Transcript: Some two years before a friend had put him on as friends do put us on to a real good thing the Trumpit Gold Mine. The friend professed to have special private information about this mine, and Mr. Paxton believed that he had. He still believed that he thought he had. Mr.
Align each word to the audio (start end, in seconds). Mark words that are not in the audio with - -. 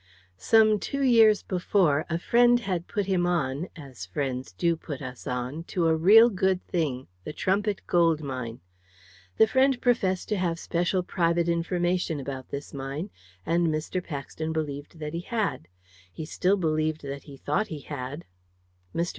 Some 0.39 0.79
two 0.79 1.03
years 1.03 1.43
before 1.43 2.07
a 2.09 2.17
friend 2.17 2.59
had 2.61 2.87
put 2.87 3.05
him 3.05 3.27
on 3.27 3.67
as 3.75 4.07
friends 4.07 4.51
do 4.51 4.75
put 4.75 4.99
us 4.99 5.27
on 5.27 5.63
to 5.65 5.85
a 5.87 5.95
real 5.95 6.31
good 6.31 6.59
thing 6.65 7.05
the 7.23 7.31
Trumpit 7.31 7.85
Gold 7.85 8.23
Mine. 8.23 8.61
The 9.37 9.45
friend 9.45 9.79
professed 9.79 10.27
to 10.29 10.37
have 10.37 10.57
special 10.57 11.03
private 11.03 11.47
information 11.47 12.19
about 12.19 12.49
this 12.49 12.73
mine, 12.73 13.11
and 13.45 13.67
Mr. 13.67 14.03
Paxton 14.03 14.51
believed 14.51 14.97
that 14.97 15.13
he 15.13 15.21
had. 15.21 15.67
He 16.11 16.25
still 16.25 16.57
believed 16.57 17.03
that 17.03 17.25
he 17.25 17.37
thought 17.37 17.67
he 17.67 17.81
had. 17.81 18.25
Mr. 18.95 19.09